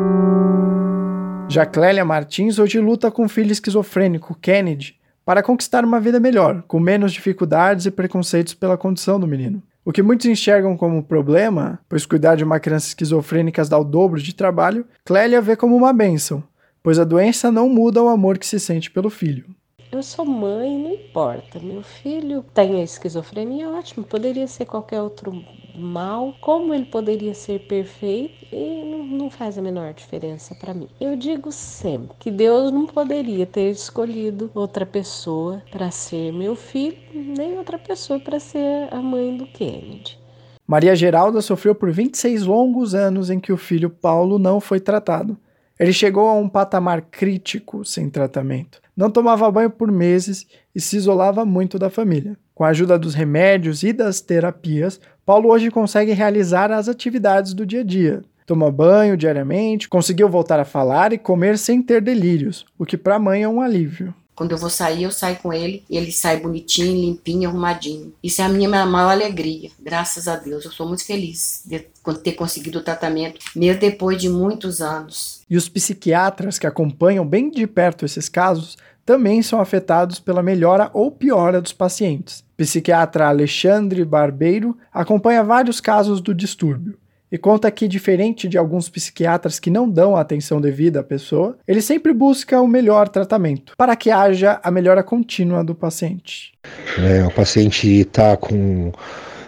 [1.48, 6.64] Já Clélia Martins hoje luta com o filho esquizofrênico, Kennedy, para conquistar uma vida melhor,
[6.68, 9.62] com menos dificuldades e preconceitos pela condição do menino.
[9.86, 14.22] O que muitos enxergam como problema, pois cuidar de uma criança esquizofrênica dá o dobro
[14.22, 16.44] de trabalho, Clélia vê como uma bênção,
[16.84, 19.46] pois a doença não muda o amor que se sente pelo filho.
[19.90, 21.60] Eu sou mãe, não importa.
[21.60, 24.06] Meu filho tem a esquizofrenia, ótimo.
[24.06, 25.32] Poderia ser qualquer outro
[25.78, 26.34] mal.
[26.42, 28.46] Como ele poderia ser perfeito?
[28.52, 30.90] E não, não faz a menor diferença para mim.
[31.00, 36.98] Eu digo sempre que Deus não poderia ter escolhido outra pessoa para ser meu filho,
[37.14, 40.20] nem outra pessoa para ser a mãe do Kennedy.
[40.68, 45.38] Maria Geralda sofreu por 26 longos anos em que o filho Paulo não foi tratado.
[45.80, 48.82] Ele chegou a um patamar crítico sem tratamento.
[48.98, 52.36] Não tomava banho por meses e se isolava muito da família.
[52.56, 57.64] Com a ajuda dos remédios e das terapias, Paulo hoje consegue realizar as atividades do
[57.64, 58.24] dia a dia.
[58.48, 63.18] Toma banho diariamente, conseguiu voltar a falar e comer sem ter delírios, o que para
[63.18, 64.16] a mãe é um alívio.
[64.38, 68.14] Quando eu vou sair, eu saio com ele e ele sai bonitinho, limpinho, arrumadinho.
[68.22, 70.64] Isso é a minha maior alegria, graças a Deus.
[70.64, 71.80] Eu sou muito feliz de
[72.24, 75.42] ter conseguido o tratamento, mesmo depois de muitos anos.
[75.50, 80.92] E os psiquiatras que acompanham bem de perto esses casos também são afetados pela melhora
[80.94, 82.44] ou piora dos pacientes.
[82.56, 86.96] Psiquiatra Alexandre Barbeiro acompanha vários casos do distúrbio
[87.32, 91.58] e conta que, diferente de alguns psiquiatras que não dão a atenção devida à pessoa,
[91.68, 96.54] ele sempre busca o melhor tratamento para que haja a melhora contínua do paciente.
[96.98, 98.92] É, o paciente está com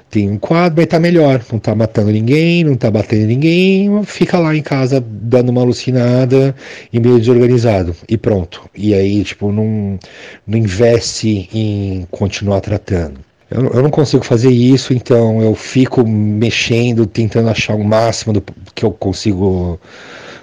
[0.09, 4.39] tem um quadro, mas tá melhor, não tá matando ninguém, não tá batendo ninguém, fica
[4.39, 6.55] lá em casa dando uma alucinada
[6.91, 8.67] e meio desorganizado e pronto.
[8.75, 9.99] E aí, tipo, não,
[10.47, 13.28] não investe em continuar tratando.
[13.49, 18.43] Eu, eu não consigo fazer isso, então eu fico mexendo, tentando achar o máximo do
[18.73, 19.79] que eu consigo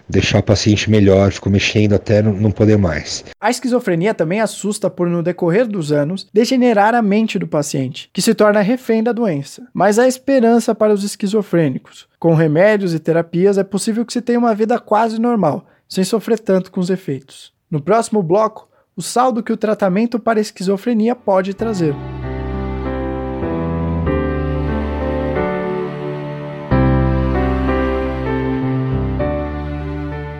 [0.09, 3.25] deixar o paciente melhor, fico mexendo até não poder mais.
[3.41, 8.23] A esquizofrenia também assusta por, no decorrer dos anos, degenerar a mente do paciente, que
[8.23, 9.67] se torna refém da doença.
[9.75, 12.07] Mas há esperança para os esquizofrênicos.
[12.19, 16.39] Com remédios e terapias é possível que se tenha uma vida quase normal, sem sofrer
[16.39, 17.53] tanto com os efeitos.
[17.71, 21.95] No próximo bloco, o saldo que o tratamento para esquizofrenia pode trazer.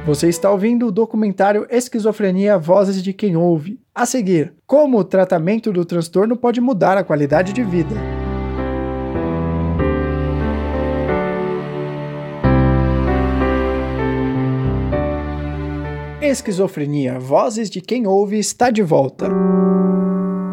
[0.07, 3.81] Você está ouvindo o documentário Esquizofrenia Vozes de Quem Ouve.
[3.93, 7.97] A seguir, como o tratamento do transtorno pode mudar a qualidade de vida.
[16.23, 19.29] Esquizofrenia Vozes de Quem Ouve está de volta.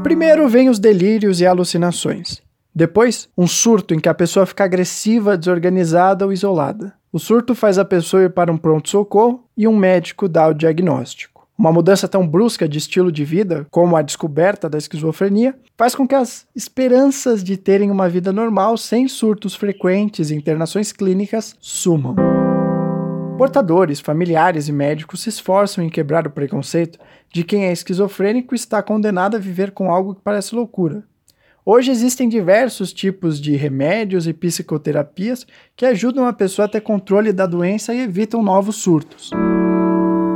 [0.01, 2.41] Primeiro vem os delírios e alucinações.
[2.73, 7.02] Depois, um surto em que a pessoa fica agressiva, desorganizada ou isolada.
[7.13, 11.47] O surto faz a pessoa ir para um pronto-socorro e um médico dá o diagnóstico.
[11.55, 16.07] Uma mudança tão brusca de estilo de vida, como a descoberta da esquizofrenia, faz com
[16.07, 22.15] que as esperanças de terem uma vida normal sem surtos frequentes e internações clínicas sumam.
[23.37, 26.97] Portadores, familiares e médicos se esforçam em quebrar o preconceito
[27.31, 31.03] de quem é esquizofrênico está condenado a viver com algo que parece loucura,
[31.65, 35.47] Hoje existem diversos tipos de remédios e psicoterapias
[35.77, 39.31] que ajudam a pessoa a ter controle da doença e evitam novos surtos.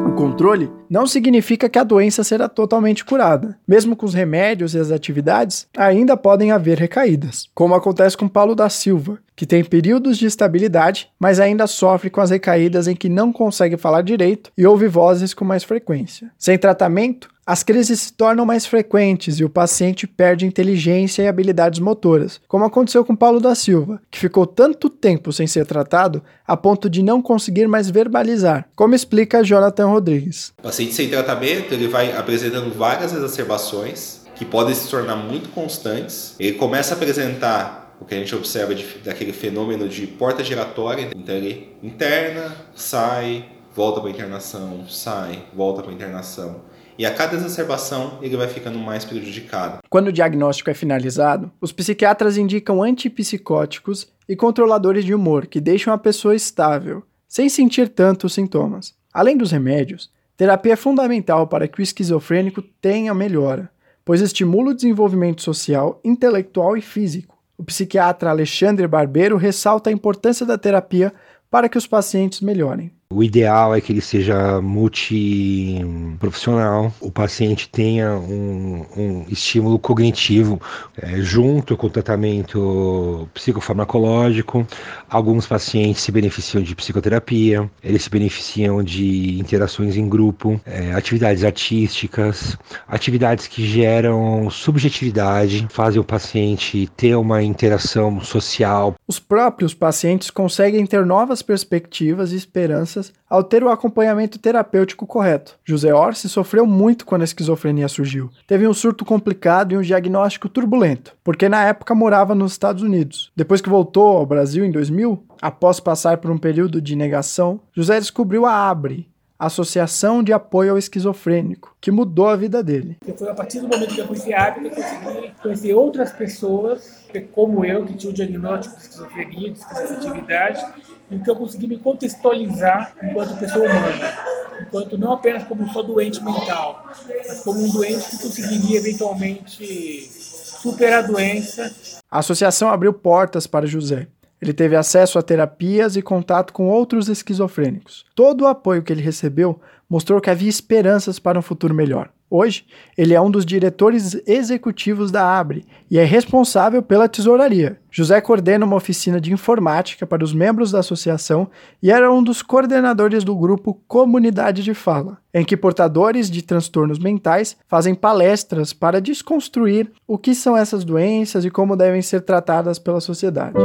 [0.07, 3.59] O controle não significa que a doença será totalmente curada.
[3.67, 8.55] Mesmo com os remédios e as atividades, ainda podem haver recaídas, como acontece com Paulo
[8.55, 13.09] da Silva, que tem períodos de estabilidade, mas ainda sofre com as recaídas em que
[13.09, 16.31] não consegue falar direito e ouve vozes com mais frequência.
[16.37, 21.79] Sem tratamento, as crises se tornam mais frequentes e o paciente perde inteligência e habilidades
[21.79, 26.57] motoras, como aconteceu com Paulo da Silva, que ficou tanto tempo sem ser tratado a
[26.57, 30.51] ponto de não conseguir mais verbalizar, como explica Jonathan Rodrigues.
[30.59, 36.35] O paciente sem tratamento ele vai apresentando várias exacerbações que podem se tornar muito constantes.
[36.37, 41.11] Ele começa a apresentar o que a gente observa de, daquele fenômeno de porta giratória,
[41.15, 46.66] então ele interna, sai, volta para internação, sai, volta para internação
[46.97, 49.79] e a cada exacerbação ele vai ficando mais prejudicado.
[49.89, 55.93] Quando o diagnóstico é finalizado, os psiquiatras indicam antipsicóticos e controladores de humor que deixam
[55.93, 58.93] a pessoa estável, sem sentir tantos sintomas.
[59.13, 63.69] Além dos remédios, terapia é fundamental para que o esquizofrênico tenha melhora,
[64.03, 67.37] pois estimula o desenvolvimento social, intelectual e físico.
[67.57, 71.13] O psiquiatra Alexandre Barbeiro ressalta a importância da terapia
[71.49, 72.91] para que os pacientes melhorem.
[73.09, 80.61] O ideal é que ele seja multiprofissional, o paciente tenha um, um estímulo cognitivo
[81.01, 84.67] é, junto com o tratamento psicofarmacológico.
[85.09, 91.45] Alguns pacientes se beneficiam de psicoterapia, eles se beneficiam de interações em grupo, é, atividades
[91.45, 98.95] artísticas, atividades que geram subjetividade, fazem o paciente ter uma interação social.
[99.07, 102.96] Os próprios pacientes conseguem ter novas perspectivas e esperanças
[103.29, 105.57] ao ter o acompanhamento terapêutico correto.
[105.63, 108.29] José Orsi sofreu muito quando a esquizofrenia surgiu.
[108.45, 113.31] Teve um surto complicado e um diagnóstico turbulento, porque na época morava nos Estados Unidos.
[113.35, 117.99] Depois que voltou ao Brasil em 2000, após passar por um período de negação, José
[117.99, 119.07] descobriu a ABRE,
[119.39, 122.97] Associação de Apoio ao Esquizofrênico, que mudou a vida dele.
[123.15, 126.11] Foi a partir do momento que eu conheci a ABRE que eu consegui conhecer outras
[126.11, 130.65] pessoas, como eu, que tinham diagnóstico de esquizofrenia, de esquizoafetividade,
[131.09, 134.17] em que eu consegui me contextualizar enquanto pessoa humana,
[134.61, 136.85] enquanto não apenas como só doente mental,
[137.27, 141.73] mas como um doente que conseguiria eventualmente superar a doença.
[142.09, 144.07] A associação abriu portas para José.
[144.41, 148.05] Ele teve acesso a terapias e contato com outros esquizofrênicos.
[148.13, 152.11] Todo o apoio que ele recebeu mostrou que havia esperanças para um futuro melhor.
[152.29, 152.65] Hoje,
[152.97, 157.79] ele é um dos diretores executivos da Abre e é responsável pela tesouraria.
[157.89, 161.49] José coordena uma oficina de informática para os membros da associação
[161.81, 166.99] e era um dos coordenadores do grupo Comunidade de Fala, em que portadores de transtornos
[166.99, 172.77] mentais fazem palestras para desconstruir o que são essas doenças e como devem ser tratadas
[172.77, 173.57] pela sociedade.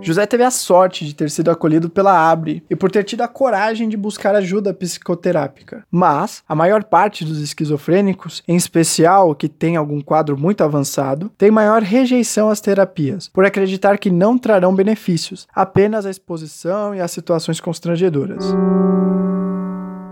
[0.00, 3.28] José teve a sorte de ter sido acolhido pela Abre e por ter tido a
[3.28, 5.84] coragem de buscar ajuda psicoterápica.
[5.90, 11.50] Mas a maior parte dos esquizofrênicos, em especial que tem algum quadro muito avançado, tem
[11.50, 17.10] maior rejeição às terapias, por acreditar que não trarão benefícios, apenas a exposição e as
[17.10, 18.44] situações constrangedoras.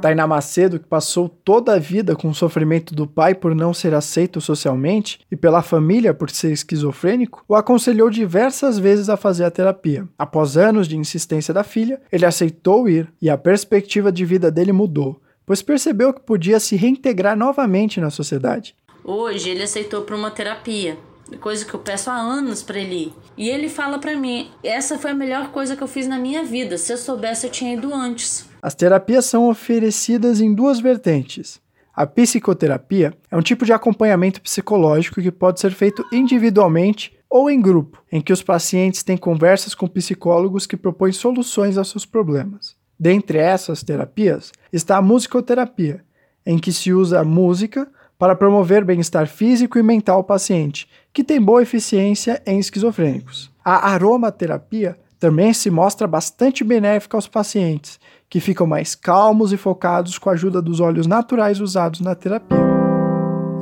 [0.07, 3.93] Tainá Macedo, que passou toda a vida com o sofrimento do pai por não ser
[3.93, 9.51] aceito socialmente e pela família por ser esquizofrênico, o aconselhou diversas vezes a fazer a
[9.51, 10.07] terapia.
[10.17, 14.71] Após anos de insistência da filha, ele aceitou ir e a perspectiva de vida dele
[14.71, 18.77] mudou, pois percebeu que podia se reintegrar novamente na sociedade.
[19.03, 20.97] Hoje ele aceitou para uma terapia,
[21.41, 23.13] coisa que eu peço há anos para ele ir.
[23.37, 26.45] E ele fala para mim: "Essa foi a melhor coisa que eu fiz na minha
[26.45, 26.79] vida.
[26.79, 28.49] Se eu soubesse eu tinha ido antes".
[28.67, 31.61] As terapias são oferecidas em duas vertentes.
[31.95, 37.61] A psicoterapia é um tipo de acompanhamento psicológico que pode ser feito individualmente ou em
[37.61, 42.75] grupo, em que os pacientes têm conversas com psicólogos que propõem soluções aos seus problemas.
[42.99, 46.05] Dentre essas terapias está a musicoterapia,
[46.45, 47.87] em que se usa a música
[48.19, 53.49] para promover bem-estar físico e mental ao paciente, que tem boa eficiência em esquizofrênicos.
[53.65, 57.99] A aromaterapia também se mostra bastante benéfica aos pacientes,
[58.29, 62.59] que ficam mais calmos e focados com a ajuda dos óleos naturais usados na terapia.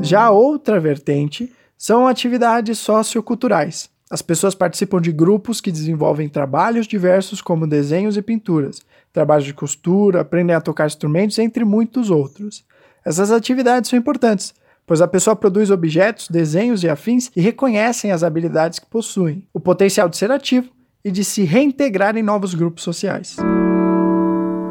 [0.00, 3.90] Já outra vertente são atividades socioculturais.
[4.10, 9.54] As pessoas participam de grupos que desenvolvem trabalhos diversos como desenhos e pinturas, trabalhos de
[9.54, 12.64] costura, aprendem a tocar instrumentos, entre muitos outros.
[13.04, 14.54] Essas atividades são importantes,
[14.86, 19.60] pois a pessoa produz objetos, desenhos e afins e reconhecem as habilidades que possuem, o
[19.60, 20.68] potencial de ser ativo
[21.04, 23.36] e de se reintegrar em novos grupos sociais.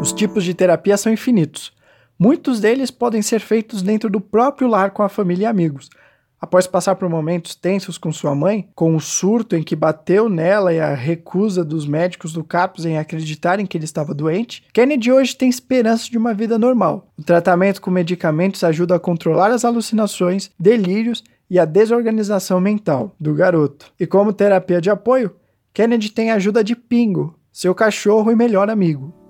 [0.03, 1.71] Os tipos de terapia são infinitos.
[2.19, 5.89] Muitos deles podem ser feitos dentro do próprio lar com a família e amigos.
[6.41, 10.73] Após passar por momentos tensos com sua mãe, com o surto em que bateu nela
[10.73, 15.37] e a recusa dos médicos do CAPS em acreditarem que ele estava doente, Kennedy hoje
[15.37, 17.07] tem esperança de uma vida normal.
[17.17, 23.33] O tratamento com medicamentos ajuda a controlar as alucinações, delírios e a desorganização mental do
[23.33, 23.93] garoto.
[23.97, 25.33] E como terapia de apoio,
[25.73, 29.23] Kennedy tem a ajuda de Pingo, seu cachorro e melhor amigo.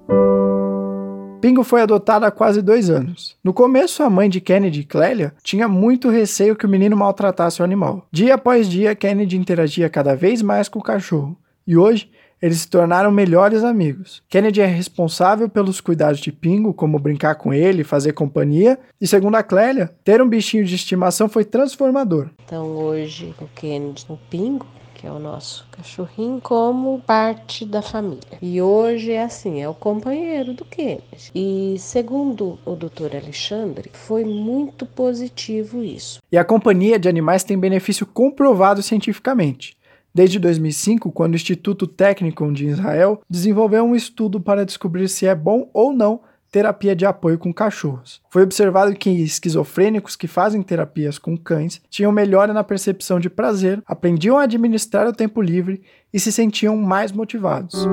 [1.43, 3.36] Pingo foi adotado há quase dois anos.
[3.43, 7.65] No começo, a mãe de Kennedy, Clélia, tinha muito receio que o menino maltratasse o
[7.65, 8.08] animal.
[8.10, 11.36] Dia após dia, Kennedy interagia cada vez mais com o cachorro.
[11.67, 12.10] E hoje,
[12.41, 14.23] eles se tornaram melhores amigos.
[14.29, 19.36] Kennedy é responsável pelos cuidados de Pingo, como brincar com ele, fazer companhia, e segundo
[19.36, 22.29] a Clélia, ter um bichinho de estimação foi transformador.
[22.45, 24.65] Então hoje o Kennedy, o Pingo,
[25.03, 28.38] que é o nosso cachorrinho, como parte da família.
[28.41, 31.30] E hoje é assim, é o companheiro do Kennedy.
[31.36, 36.21] E segundo o doutor Alexandre, foi muito positivo isso.
[36.32, 39.75] E a companhia de animais tem benefício comprovado cientificamente.
[40.15, 45.36] Desde 2005, quando o Instituto Técnico de Israel desenvolveu um estudo para descobrir se é
[45.36, 46.21] bom ou não
[46.54, 48.22] terapia de apoio com cachorros.
[48.30, 53.82] Foi observado que esquizofrênicos que fazem terapias com cães tinham melhora na percepção de prazer,
[53.88, 55.82] aprendiam a administrar o tempo livre
[56.14, 57.88] e se sentiam mais motivados.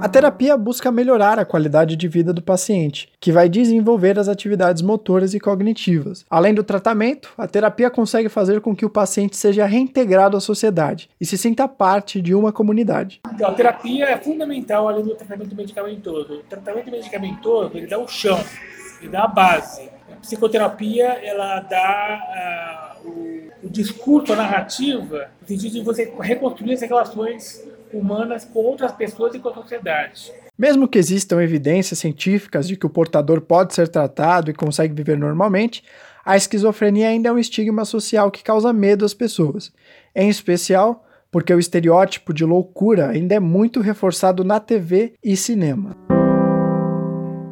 [0.00, 4.80] A terapia busca melhorar a qualidade de vida do paciente, que vai desenvolver as atividades
[4.80, 6.24] motoras e cognitivas.
[6.30, 11.10] Além do tratamento, a terapia consegue fazer com que o paciente seja reintegrado à sociedade
[11.20, 13.20] e se sinta parte de uma comunidade.
[13.34, 16.34] Então, a terapia é fundamental além do tratamento medicamentoso.
[16.34, 18.38] O tratamento medicamentoso ele dá o chão,
[19.00, 19.90] ele dá a base.
[20.12, 22.87] A psicoterapia ela dá uh,
[23.68, 27.62] o, discurso, a narrativa, no sentido de você reconstruir as relações
[27.92, 30.32] humanas com outras pessoas e com a sociedade.
[30.58, 35.16] Mesmo que existam evidências científicas de que o portador pode ser tratado e consegue viver
[35.16, 35.84] normalmente,
[36.24, 39.72] a esquizofrenia ainda é um estigma social que causa medo às pessoas,
[40.14, 45.94] em especial porque o estereótipo de loucura ainda é muito reforçado na TV e cinema.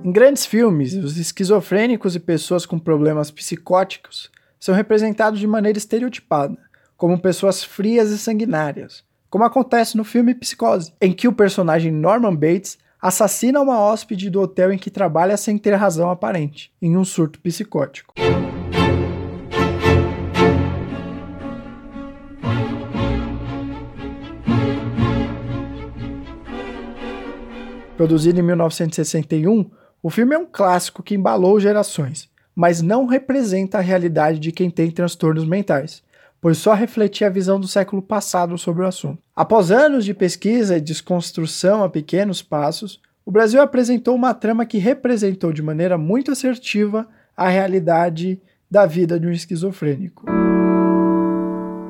[0.02, 6.56] Em grandes filmes, os esquizofrênicos e pessoas com problemas psicóticos são representados de maneira estereotipada,
[6.96, 12.34] como pessoas frias e sanguinárias, como acontece no filme Psicose, em que o personagem Norman
[12.34, 17.04] Bates assassina uma hóspede do hotel em que trabalha sem ter razão aparente, em um
[17.04, 18.14] surto psicótico.
[27.96, 29.70] Produzido em 1961,
[30.02, 34.70] o filme é um clássico que embalou gerações, mas não representa a realidade de quem
[34.70, 36.02] tem transtornos mentais
[36.40, 39.18] pois só refletia a visão do século passado sobre o assunto.
[39.34, 44.78] Após anos de pesquisa e desconstrução a pequenos passos, o Brasil apresentou uma trama que
[44.78, 48.40] representou de maneira muito assertiva a realidade
[48.70, 50.24] da vida de um esquizofrênico.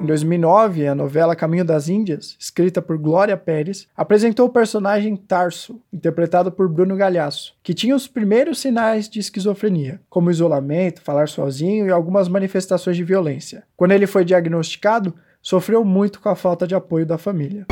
[0.01, 5.81] Em 2009, a novela Caminho das Índias, escrita por Glória Pérez, apresentou o personagem Tarso,
[5.93, 11.87] interpretado por Bruno Galhaço, que tinha os primeiros sinais de esquizofrenia, como isolamento, falar sozinho
[11.87, 13.65] e algumas manifestações de violência.
[13.75, 17.67] Quando ele foi diagnosticado, sofreu muito com a falta de apoio da família.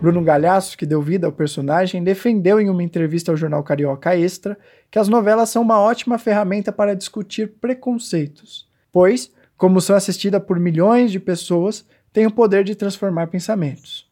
[0.00, 4.56] Bruno Galhaço, que deu vida ao personagem, defendeu em uma entrevista ao jornal Carioca Extra
[4.90, 10.60] que as novelas são uma ótima ferramenta para discutir preconceitos, pois, como são assistidas por
[10.60, 14.08] milhões de pessoas, têm o poder de transformar pensamentos.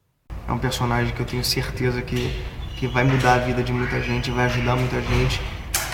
[0.48, 2.32] É um personagem que eu tenho certeza que,
[2.76, 5.40] que vai mudar a vida de muita gente, vai ajudar muita gente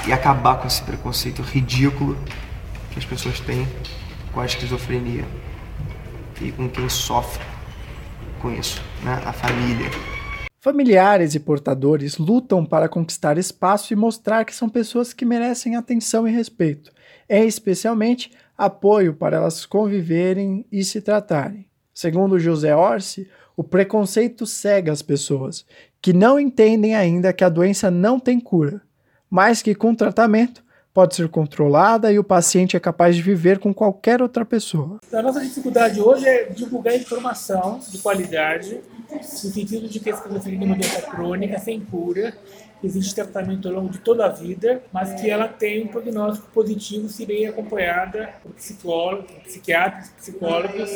[0.09, 2.17] e acabar com esse preconceito ridículo
[2.91, 3.69] que as pessoas têm
[4.33, 5.25] com a esquizofrenia
[6.41, 7.52] e com quem sofre
[8.43, 9.23] com isso, né?
[9.25, 9.89] a família.
[10.59, 16.27] Familiares e portadores lutam para conquistar espaço e mostrar que são pessoas que merecem atenção
[16.27, 16.93] e respeito,
[17.29, 21.67] e especialmente apoio para elas conviverem e se tratarem.
[21.95, 25.65] Segundo José Orsi, o preconceito cega as pessoas,
[26.01, 28.83] que não entendem ainda que a doença não tem cura,
[29.31, 33.73] mas que com tratamento pode ser controlada e o paciente é capaz de viver com
[33.73, 34.99] qualquer outra pessoa.
[35.13, 38.81] A nossa dificuldade hoje é divulgar informação de qualidade,
[39.11, 42.35] no sentido de que a é uma doença crônica, sem cura,
[42.83, 47.09] existe tratamento ao longo de toda a vida, mas que ela tem um prognóstico positivo
[47.09, 50.91] se bem acompanhada por psicólogos, psiquiatras, psicólogos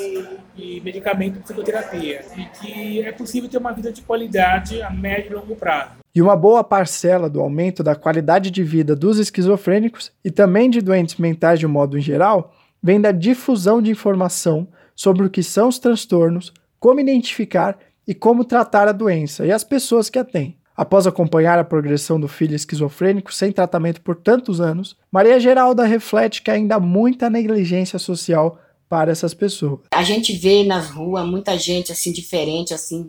[0.57, 2.25] e medicamento de psicoterapia.
[2.37, 6.06] E que é possível ter uma vida de qualidade a médio e longo prazo.
[6.17, 10.81] E uma boa parcela do aumento da qualidade de vida dos esquizofrênicos e também de
[10.81, 15.43] doentes mentais de um modo em geral vem da difusão de informação sobre o que
[15.43, 20.25] são os transtornos, como identificar e como tratar a doença e as pessoas que a
[20.25, 20.57] têm.
[20.75, 26.41] Após acompanhar a progressão do filho esquizofrênico sem tratamento por tantos anos, Maria Geralda reflete
[26.41, 28.59] que ainda há muita negligência social
[28.89, 29.81] para essas pessoas.
[29.91, 33.09] A gente vê nas ruas muita gente assim diferente assim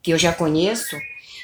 [0.00, 0.96] que eu já conheço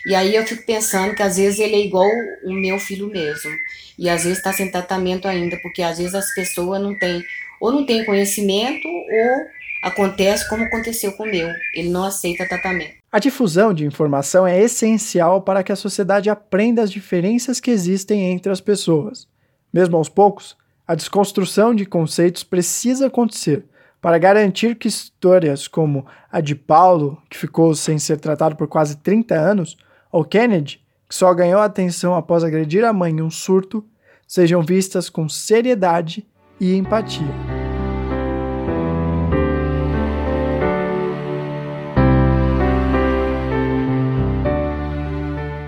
[0.06, 2.08] e aí eu fico pensando que às vezes ele é igual
[2.44, 3.50] o meu filho mesmo.
[3.98, 7.22] E às vezes está sem tratamento ainda, porque às vezes as pessoas não têm,
[7.60, 9.46] ou não têm conhecimento, ou
[9.82, 11.48] acontece como aconteceu com o meu.
[11.74, 12.94] Ele não aceita tratamento.
[13.10, 18.32] A difusão de informação é essencial para que a sociedade aprenda as diferenças que existem
[18.32, 19.28] entre as pessoas.
[19.72, 23.64] Mesmo aos poucos, a desconstrução de conceitos precisa acontecer
[24.00, 28.96] para garantir que histórias como a de Paulo, que ficou sem ser tratado por quase
[28.96, 29.76] 30 anos,
[30.12, 33.82] ou Kennedy, que só ganhou atenção após agredir a mãe em um surto,
[34.28, 36.26] sejam vistas com seriedade
[36.60, 37.26] e empatia.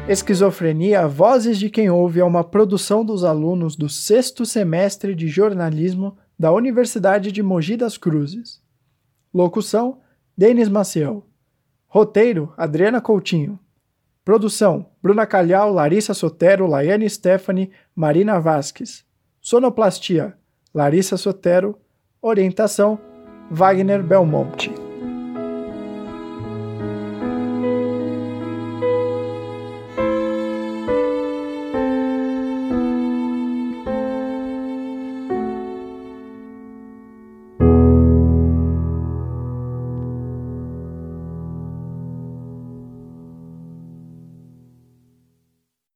[0.07, 6.17] Esquizofrenia Vozes de Quem Ouve é uma produção dos alunos do sexto semestre de jornalismo
[6.39, 8.63] da Universidade de Mogi das Cruzes.
[9.33, 10.01] Locução:
[10.37, 11.27] Denis Maciel.
[11.89, 13.59] Roteiro: Adriana Coutinho.
[14.25, 19.05] Produção: Bruna Calhau, Larissa Sotero, Laiane Stephanie, Marina Vasques.
[19.41, 20.35] Sonoplastia:
[20.75, 21.79] Larissa Sotero.
[22.23, 22.99] Orientação:
[23.51, 24.84] Wagner Belmonte.